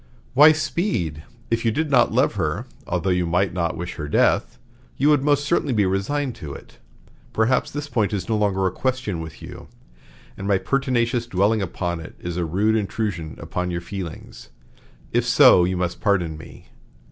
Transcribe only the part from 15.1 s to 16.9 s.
If so, you must pardon me.